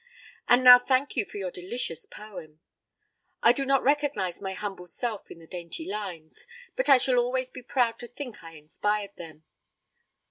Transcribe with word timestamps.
And 0.47 0.63
now 0.63 0.79
thank 0.79 1.15
you 1.15 1.25
for 1.25 1.37
your 1.37 1.51
delicious 1.51 2.07
poem; 2.07 2.59
I 3.43 3.53
do 3.53 3.65
not 3.67 3.83
recognize 3.83 4.41
my 4.41 4.53
humble 4.53 4.87
self 4.87 5.29
in 5.29 5.37
the 5.37 5.45
dainty 5.45 5.87
lines, 5.87 6.47
but 6.75 6.89
I 6.89 6.97
shall 6.97 7.19
always 7.19 7.51
be 7.51 7.61
proud 7.61 7.99
to 7.99 8.07
think 8.07 8.43
I 8.43 8.53
inspired 8.55 9.13
them. 9.17 9.43